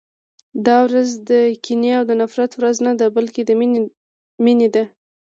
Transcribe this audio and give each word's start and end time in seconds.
دا 0.65 0.77
ورځ 0.87 1.09
د 1.29 1.31
کینې 1.63 1.91
او 1.97 2.03
د 2.09 2.11
نفرت 2.21 2.51
ورځ 2.55 2.77
نه 2.87 2.93
ده، 2.99 3.05
بلکې 3.17 3.41
د 3.45 3.51
مینې 4.45 4.67
ده. 4.75 4.83